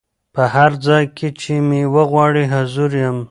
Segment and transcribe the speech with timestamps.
[0.35, 3.17] په هر ځای کي چي مي وغواړی حضور یم